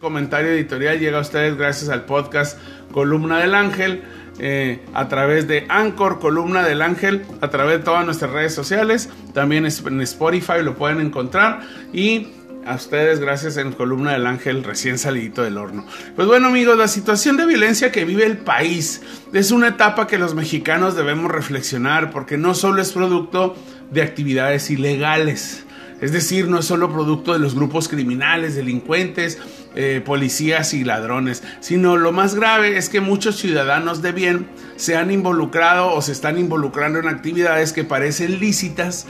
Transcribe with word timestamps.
comentario 0.00 0.50
editorial 0.50 0.98
llega 0.98 1.18
a 1.18 1.20
ustedes 1.20 1.58
gracias 1.58 1.90
al 1.90 2.06
podcast 2.06 2.58
Columna 2.90 3.40
del 3.40 3.54
Ángel. 3.54 4.02
Eh, 4.38 4.80
a 4.94 5.08
través 5.08 5.46
de 5.46 5.66
Anchor, 5.68 6.18
Columna 6.18 6.62
del 6.62 6.80
Ángel, 6.80 7.26
a 7.42 7.48
través 7.48 7.78
de 7.78 7.84
todas 7.84 8.06
nuestras 8.06 8.30
redes 8.30 8.54
sociales, 8.54 9.10
también 9.34 9.66
en 9.66 10.00
Spotify 10.00 10.62
lo 10.62 10.76
pueden 10.76 11.02
encontrar 11.02 11.60
y 11.92 12.28
a 12.64 12.76
ustedes 12.76 13.20
gracias 13.20 13.58
en 13.58 13.72
Columna 13.72 14.12
del 14.12 14.26
Ángel 14.26 14.64
recién 14.64 14.96
salidito 14.96 15.42
del 15.42 15.58
horno. 15.58 15.84
Pues 16.16 16.26
bueno 16.26 16.48
amigos, 16.48 16.78
la 16.78 16.88
situación 16.88 17.36
de 17.36 17.44
violencia 17.44 17.92
que 17.92 18.06
vive 18.06 18.24
el 18.24 18.38
país 18.38 19.02
es 19.34 19.50
una 19.50 19.68
etapa 19.68 20.06
que 20.06 20.16
los 20.16 20.34
mexicanos 20.34 20.96
debemos 20.96 21.30
reflexionar 21.30 22.10
porque 22.10 22.38
no 22.38 22.54
solo 22.54 22.80
es 22.80 22.92
producto 22.92 23.54
de 23.90 24.00
actividades 24.00 24.70
ilegales, 24.70 25.66
es 26.00 26.12
decir, 26.12 26.48
no 26.48 26.58
es 26.58 26.66
solo 26.66 26.90
producto 26.90 27.32
de 27.32 27.38
los 27.38 27.54
grupos 27.54 27.88
criminales, 27.88 28.54
delincuentes, 28.54 29.38
eh, 29.74 30.02
policías 30.04 30.74
y 30.74 30.82
ladrones, 30.82 31.42
sino 31.60 31.96
lo 31.96 32.10
más 32.12 32.34
grave 32.34 32.76
es 32.76 32.88
que 32.88 33.00
muchos 33.00 33.36
ciudadanos 33.36 34.02
de 34.02 34.12
bien 34.12 34.48
se 34.76 34.96
han 34.96 35.10
involucrado 35.10 35.92
o 35.92 36.02
se 36.02 36.12
están 36.12 36.38
involucrando 36.38 36.98
en 36.98 37.08
actividades 37.08 37.72
que 37.72 37.84
parecen 37.84 38.40
lícitas 38.40 39.06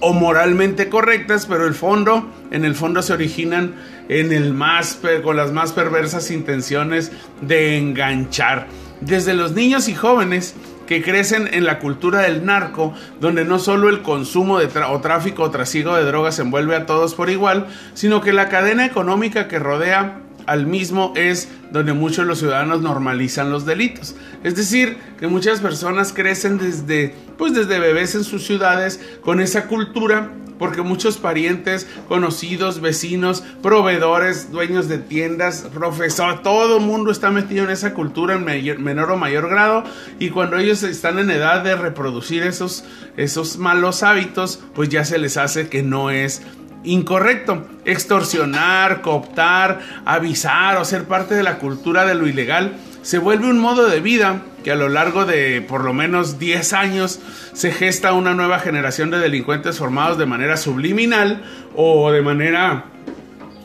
o 0.00 0.12
moralmente 0.12 0.88
correctas, 0.88 1.46
pero 1.46 1.66
el 1.66 1.74
fondo, 1.74 2.30
en 2.50 2.64
el 2.64 2.74
fondo 2.74 3.02
se 3.02 3.12
originan 3.12 3.74
en 4.08 4.32
el 4.32 4.52
más 4.52 5.00
con 5.22 5.36
las 5.36 5.52
más 5.52 5.72
perversas 5.72 6.30
intenciones 6.30 7.10
de 7.40 7.78
enganchar. 7.78 8.66
Desde 9.00 9.34
los 9.34 9.52
niños 9.52 9.88
y 9.88 9.94
jóvenes 9.94 10.54
que 10.86 11.02
crecen 11.02 11.48
en 11.52 11.64
la 11.64 11.78
cultura 11.78 12.20
del 12.20 12.44
narco, 12.44 12.94
donde 13.20 13.44
no 13.44 13.58
solo 13.58 13.88
el 13.88 14.02
consumo 14.02 14.58
de 14.58 14.68
o 14.88 15.00
tráfico 15.00 15.42
o 15.44 15.50
trasiego 15.50 15.94
de 15.94 16.04
drogas 16.04 16.38
envuelve 16.38 16.76
a 16.76 16.86
todos 16.86 17.14
por 17.14 17.30
igual, 17.30 17.66
sino 17.94 18.20
que 18.20 18.32
la 18.32 18.48
cadena 18.48 18.84
económica 18.84 19.48
que 19.48 19.58
rodea 19.58 20.20
al 20.46 20.66
mismo 20.66 21.12
es 21.16 21.48
donde 21.70 21.92
muchos 21.92 22.18
de 22.18 22.24
los 22.26 22.38
ciudadanos 22.38 22.82
normalizan 22.82 23.50
los 23.50 23.66
delitos. 23.66 24.14
Es 24.42 24.54
decir, 24.54 24.96
que 25.18 25.26
muchas 25.26 25.60
personas 25.60 26.12
crecen 26.12 26.58
desde, 26.58 27.14
pues 27.38 27.54
desde 27.54 27.78
bebés 27.78 28.14
en 28.14 28.24
sus 28.24 28.46
ciudades 28.46 29.00
con 29.22 29.40
esa 29.40 29.66
cultura 29.66 30.30
porque 30.58 30.82
muchos 30.82 31.18
parientes, 31.18 31.86
conocidos, 32.08 32.80
vecinos, 32.80 33.42
proveedores, 33.62 34.50
dueños 34.50 34.88
de 34.88 34.98
tiendas, 34.98 35.66
profesor, 35.74 36.42
todo 36.42 36.78
el 36.78 36.84
mundo 36.84 37.10
está 37.10 37.30
metido 37.30 37.64
en 37.64 37.70
esa 37.70 37.94
cultura 37.94 38.34
en 38.34 38.84
menor 38.84 39.10
o 39.10 39.16
mayor 39.16 39.48
grado 39.48 39.84
y 40.18 40.30
cuando 40.30 40.56
ellos 40.56 40.82
están 40.82 41.18
en 41.18 41.30
edad 41.30 41.62
de 41.62 41.74
reproducir 41.76 42.42
esos, 42.42 42.84
esos 43.16 43.58
malos 43.58 44.02
hábitos, 44.02 44.60
pues 44.74 44.88
ya 44.88 45.04
se 45.04 45.18
les 45.18 45.36
hace 45.36 45.68
que 45.68 45.82
no 45.82 46.10
es 46.10 46.42
incorrecto. 46.84 47.66
Extorsionar, 47.84 49.00
cooptar, 49.00 49.80
avisar 50.04 50.76
o 50.76 50.84
ser 50.84 51.04
parte 51.04 51.34
de 51.34 51.42
la 51.42 51.58
cultura 51.58 52.04
de 52.04 52.14
lo 52.14 52.26
ilegal 52.26 52.76
se 53.04 53.18
vuelve 53.18 53.50
un 53.50 53.58
modo 53.58 53.86
de 53.86 54.00
vida 54.00 54.40
que 54.64 54.72
a 54.72 54.76
lo 54.76 54.88
largo 54.88 55.26
de 55.26 55.60
por 55.60 55.84
lo 55.84 55.92
menos 55.92 56.38
10 56.38 56.72
años 56.72 57.20
se 57.52 57.70
gesta 57.70 58.14
una 58.14 58.32
nueva 58.32 58.60
generación 58.60 59.10
de 59.10 59.18
delincuentes 59.18 59.76
formados 59.76 60.16
de 60.16 60.24
manera 60.24 60.56
subliminal 60.56 61.42
o 61.76 62.10
de 62.10 62.22
manera, 62.22 62.86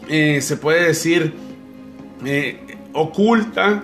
eh, 0.10 0.42
se 0.42 0.58
puede 0.58 0.88
decir, 0.88 1.34
eh, 2.26 2.60
oculta 2.92 3.84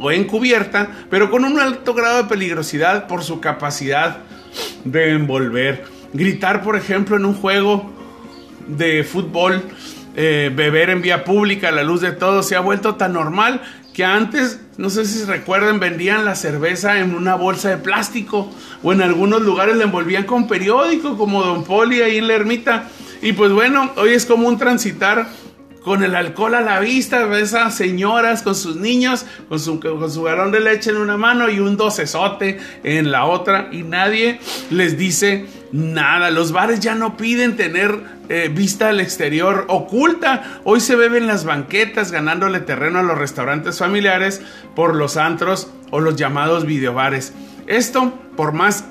o 0.00 0.10
encubierta, 0.10 0.88
pero 1.08 1.30
con 1.30 1.44
un 1.44 1.60
alto 1.60 1.94
grado 1.94 2.24
de 2.24 2.28
peligrosidad 2.28 3.06
por 3.06 3.22
su 3.22 3.40
capacidad 3.40 4.18
de 4.84 5.12
envolver. 5.12 5.84
Gritar, 6.12 6.62
por 6.64 6.74
ejemplo, 6.74 7.16
en 7.16 7.24
un 7.24 7.34
juego 7.34 8.01
de 8.66 9.04
fútbol, 9.04 9.62
eh, 10.14 10.50
beber 10.54 10.90
en 10.90 11.02
vía 11.02 11.24
pública 11.24 11.68
a 11.68 11.72
la 11.72 11.82
luz 11.82 12.00
de 12.00 12.12
todo, 12.12 12.42
se 12.42 12.56
ha 12.56 12.60
vuelto 12.60 12.96
tan 12.96 13.14
normal 13.14 13.62
que 13.92 14.04
antes, 14.04 14.60
no 14.78 14.90
sé 14.90 15.04
si 15.04 15.18
se 15.18 15.26
recuerdan, 15.26 15.78
vendían 15.78 16.24
la 16.24 16.34
cerveza 16.34 16.98
en 16.98 17.14
una 17.14 17.34
bolsa 17.34 17.68
de 17.68 17.76
plástico 17.76 18.50
o 18.82 18.92
en 18.92 19.02
algunos 19.02 19.42
lugares 19.42 19.76
la 19.76 19.84
envolvían 19.84 20.24
con 20.24 20.48
periódico 20.48 21.16
como 21.18 21.42
Don 21.42 21.64
Poli 21.64 22.00
ahí 22.00 22.18
en 22.18 22.28
la 22.28 22.34
ermita. 22.34 22.88
Y 23.20 23.34
pues 23.34 23.52
bueno, 23.52 23.92
hoy 23.96 24.10
es 24.10 24.24
común 24.24 24.58
transitar 24.58 25.28
con 25.84 26.02
el 26.04 26.14
alcohol 26.14 26.54
a 26.54 26.60
la 26.60 26.80
vista, 26.80 27.26
ves 27.26 27.54
a 27.54 27.70
señoras 27.70 28.42
con 28.42 28.54
sus 28.54 28.76
niños, 28.76 29.26
con 29.48 29.58
su, 29.58 29.80
con 29.80 30.24
galón 30.24 30.52
de 30.52 30.60
leche 30.60 30.90
en 30.90 30.96
una 30.96 31.16
mano 31.16 31.50
y 31.50 31.60
un 31.60 31.76
docesote 31.76 32.58
en 32.84 33.10
la 33.10 33.26
otra 33.26 33.68
y 33.72 33.82
nadie 33.82 34.40
les 34.70 34.96
dice 34.96 35.46
nada. 35.72 36.30
Los 36.30 36.52
bares 36.52 36.80
ya 36.80 36.94
no 36.94 37.16
piden 37.16 37.56
tener 37.56 37.98
eh, 38.28 38.50
vista 38.54 38.90
al 38.90 39.00
exterior 39.00 39.64
oculta. 39.68 40.60
Hoy 40.64 40.80
se 40.80 40.96
beben 40.96 41.26
las 41.26 41.44
banquetas 41.44 42.12
ganándole 42.12 42.60
terreno 42.60 42.98
a 42.98 43.02
los 43.02 43.18
restaurantes 43.18 43.78
familiares 43.78 44.42
por 44.76 44.94
los 44.94 45.16
antros 45.16 45.70
o 45.90 46.00
los 46.00 46.16
llamados 46.16 46.66
videobares. 46.66 47.32
Esto, 47.66 48.12
por 48.36 48.52
más, 48.52 48.86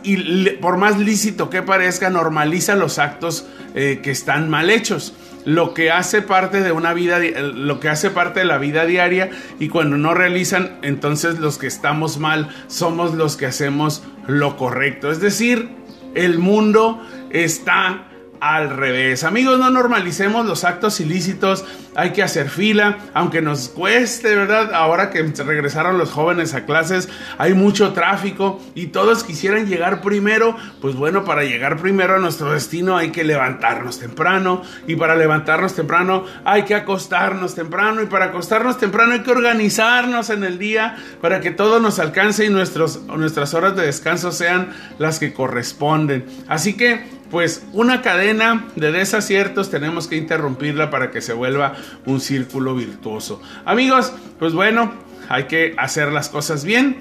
por 0.62 0.78
más 0.78 0.98
lícito 0.98 1.50
que 1.50 1.62
parezca, 1.62 2.10
normaliza 2.10 2.76
los 2.76 3.00
actos 3.00 3.46
eh, 3.76 4.00
que 4.02 4.12
están 4.12 4.50
mal 4.50 4.70
hechos 4.70 5.14
lo 5.46 5.74
que 5.74 5.92
hace 5.92 6.22
parte 6.22 6.62
de 6.62 6.72
una 6.72 6.94
vida, 6.94 7.20
lo 7.20 7.80
que 7.80 7.90
hace 7.90 8.10
parte 8.10 8.42
de 8.42 8.46
la 8.46 8.58
vida 8.58 8.86
diaria 8.86 9.30
y 9.60 9.70
cuando 9.70 9.98
no 9.98 10.14
realizan, 10.14 10.78
entonces 10.82 11.40
los 11.40 11.58
que 11.58 11.68
estamos 11.68 12.18
mal 12.18 12.50
somos 12.68 13.14
los 13.16 13.38
que 13.38 13.48
hacemos 13.48 14.04
lo 14.28 14.58
correcto. 14.58 15.12
Es 15.12 15.20
decir, 15.20 15.70
el 16.16 16.40
mundo 16.40 17.02
está 17.30 18.11
al 18.42 18.72
revés. 18.72 19.24
Amigos, 19.24 19.60
no 19.60 19.70
normalicemos 19.70 20.48
los 20.48 20.64
actos 20.64 21.00
ilícitos, 21.00 21.64
hay 21.94 22.10
que 22.12 22.24
hacer 22.24 22.50
fila, 22.50 22.98
aunque 23.14 23.40
nos 23.40 23.70
cueste, 23.70 24.36
¿verdad? 24.36 24.74
Ahora 24.74 25.12
que 25.12 25.22
regresaron 25.22 26.00
los 26.00 26.10
jóvenes 26.10 26.56
a 26.56 26.66
clases, 26.66 27.08
hay 27.38 27.54
mucho 27.54 27.94
tráfico 27.94 28.60
y 28.74 28.88
todos 28.88 29.24
quisieran 29.24 29.68
llegar 29.68 30.02
primero, 30.02 30.56
pues 30.82 30.96
bueno, 30.96 31.24
para 31.24 31.44
llegar 31.44 31.78
primero 31.78 32.16
a 32.16 32.20
nuestro 32.20 32.52
destino 32.52 32.98
hay 32.98 33.12
que 33.12 33.24
levantarnos 33.24 34.00
temprano 34.00 34.64
y 34.88 34.96
para 34.96 35.16
levantarnos 35.16 35.76
temprano 35.76 36.26
hay 36.44 36.64
que 36.64 36.74
acostarnos 36.74 37.54
temprano 37.54 38.02
y 38.02 38.08
para 38.08 38.26
acostarnos 38.26 38.80
temprano 38.80 39.14
hay 39.14 39.20
que 39.20 39.32
organizarnos 39.32 40.32
en 40.32 40.44
el 40.44 40.58
día 40.58 40.98
para 41.22 41.42
que 41.42 41.52
todo 41.52 41.80
nos 41.80 42.00
alcance 42.00 42.44
y 42.46 42.50
nuestros, 42.50 43.04
nuestras 43.04 43.54
horas 43.54 43.76
de 43.76 43.86
descanso 43.86 44.32
sean 44.32 44.70
las 44.98 45.20
que 45.20 45.32
corresponden. 45.32 46.26
Así 46.48 46.74
que 46.74 47.21
pues 47.32 47.66
una 47.72 48.02
cadena 48.02 48.68
de 48.76 48.92
desaciertos 48.92 49.72
tenemos 49.72 50.08
que 50.08 50.18
interrumpirla 50.18 50.90
para 50.90 51.10
que 51.10 51.22
se 51.22 51.34
vuelva 51.34 51.74
un 52.06 52.20
círculo 52.20 52.76
virtuoso. 52.76 53.42
Amigos, 53.66 54.14
pues 54.38 54.54
bueno, 54.54 54.94
hay 55.30 55.46
que 55.46 55.74
hacer 55.78 56.12
las 56.12 56.30
cosas 56.30 56.66
bien. 56.66 57.00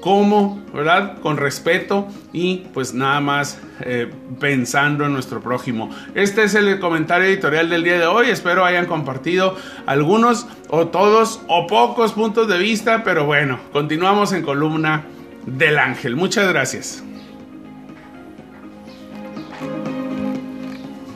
como, 0.00 0.64
¿verdad? 0.72 1.18
Con 1.20 1.36
respeto 1.36 2.08
y 2.32 2.62
pues 2.72 2.94
nada 2.94 3.20
más 3.20 3.60
eh, 3.80 4.10
pensando 4.38 5.04
en 5.04 5.12
nuestro 5.12 5.42
prójimo. 5.42 5.90
Este 6.14 6.44
es 6.44 6.54
el 6.54 6.80
comentario 6.80 7.26
editorial 7.26 7.68
del 7.68 7.84
día 7.84 7.98
de 7.98 8.06
hoy. 8.06 8.30
Espero 8.30 8.64
hayan 8.64 8.86
compartido 8.86 9.56
algunos 9.84 10.46
o 10.68 10.88
todos 10.88 11.42
o 11.48 11.66
pocos 11.66 12.12
puntos 12.12 12.48
de 12.48 12.56
vista, 12.56 13.04
pero 13.04 13.26
bueno, 13.26 13.60
continuamos 13.72 14.32
en 14.32 14.42
columna 14.42 15.04
del 15.44 15.78
ángel. 15.78 16.16
Muchas 16.16 16.48
gracias. 16.48 17.04